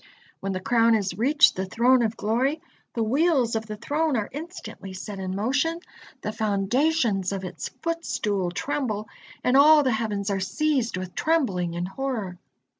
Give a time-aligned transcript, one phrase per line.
[0.39, 2.59] When the crown has reached the Throne of Glory,
[2.95, 5.79] the wheels of the Throne are instantly set in motion,
[6.23, 9.07] the foundations of its footstool tremble,
[9.43, 12.39] and all the heavens are seized with trembling and horror.